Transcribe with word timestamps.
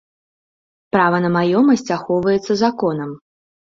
Права 0.95 1.19
на 1.27 1.31
маёмасць 1.37 1.85
ахоўваецца 1.99 2.59
законам. 2.67 3.11